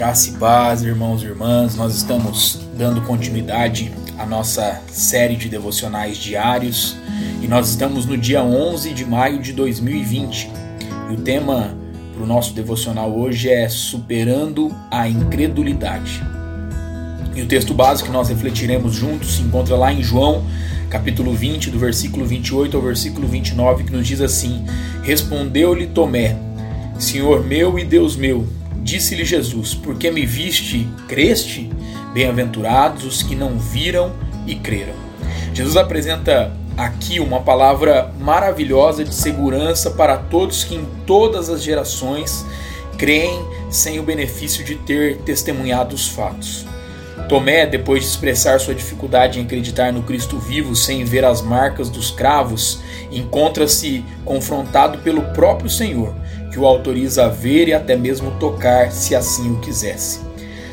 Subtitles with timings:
[0.00, 1.76] Graça e paz, irmãos e irmãs.
[1.76, 6.96] Nós estamos dando continuidade à nossa série de devocionais diários
[7.42, 10.50] e nós estamos no dia 11 de maio de 2020.
[11.10, 11.76] E o tema
[12.14, 16.22] para o nosso devocional hoje é Superando a Incredulidade.
[17.36, 20.46] E o texto básico que nós refletiremos juntos se encontra lá em João,
[20.88, 24.64] capítulo 20, do versículo 28 ao versículo 29, que nos diz assim:
[25.02, 26.38] Respondeu-lhe Tomé,
[26.98, 31.70] Senhor meu e Deus meu Disse-lhe Jesus: Porque me viste, creste?
[32.12, 34.12] Bem-aventurados os que não viram
[34.46, 34.94] e creram.
[35.54, 42.44] Jesus apresenta aqui uma palavra maravilhosa de segurança para todos que em todas as gerações
[42.96, 46.66] creem sem o benefício de ter testemunhado os fatos.
[47.28, 51.88] Tomé, depois de expressar sua dificuldade em acreditar no Cristo vivo sem ver as marcas
[51.88, 56.14] dos cravos, encontra-se confrontado pelo próprio Senhor,
[56.50, 60.20] que o autoriza a ver e até mesmo tocar, se assim o quisesse.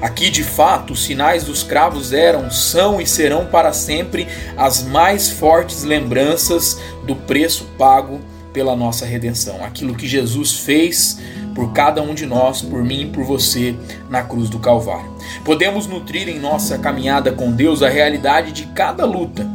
[0.00, 5.28] Aqui, de fato, os sinais dos cravos eram, são e serão para sempre as mais
[5.28, 8.18] fortes lembranças do preço pago
[8.52, 9.64] pela nossa redenção.
[9.64, 11.18] Aquilo que Jesus fez
[11.54, 13.74] por cada um de nós, por mim e por você
[14.08, 15.10] na cruz do Calvário.
[15.44, 19.46] Podemos nutrir em nossa caminhada com Deus a realidade de cada luta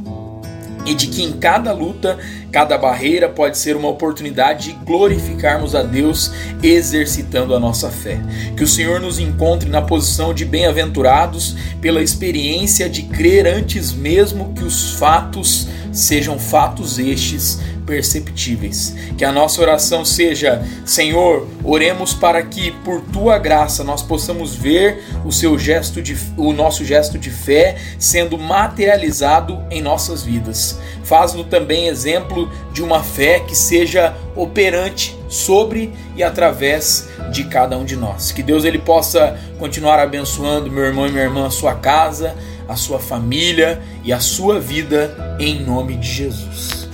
[0.85, 2.17] e de que em cada luta,
[2.51, 8.19] cada barreira pode ser uma oportunidade de glorificarmos a Deus exercitando a nossa fé.
[8.55, 14.53] Que o Senhor nos encontre na posição de bem-aventurados pela experiência de crer antes mesmo
[14.53, 18.95] que os fatos sejam fatos estes perceptíveis.
[19.17, 25.03] Que a nossa oração seja: Senhor, oremos para que por tua graça nós possamos ver
[25.23, 30.79] o seu gesto de o nosso gesto de fé sendo materializado em nossas vidas.
[31.03, 37.85] Faz-no também exemplo de uma fé que seja operante sobre e através de cada um
[37.85, 38.31] de nós.
[38.31, 42.35] Que Deus ele possa continuar abençoando meu irmão e minha irmã, a sua casa,
[42.67, 46.84] a sua família e a sua vida em nome de Jesus.